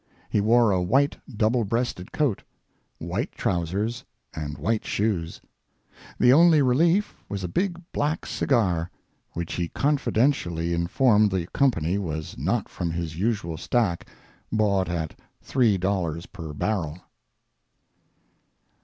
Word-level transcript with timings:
He 0.31 0.41
wore 0.41 0.71
a 0.71 0.81
white 0.81 1.15
double 1.29 1.63
breasted 1.63 2.11
coat, 2.11 2.41
white 2.97 3.31
trousers, 3.33 4.03
and 4.33 4.57
white 4.57 4.83
shoes. 4.83 5.39
The 6.19 6.33
only 6.33 6.59
relief 6.63 7.15
was 7.29 7.43
a 7.43 7.47
big 7.47 7.79
black 7.91 8.25
cigar, 8.25 8.89
which 9.33 9.53
he 9.53 9.67
confidentially 9.67 10.73
informed 10.73 11.29
the 11.29 11.45
company 11.53 11.99
was 11.99 12.35
not 12.35 12.67
from 12.67 12.89
his 12.89 13.15
usual 13.19 13.57
stack 13.57 14.07
bought 14.51 14.89
at 14.89 15.19
$3 15.45 16.31
per 16.31 16.51
barrel. 16.51 16.97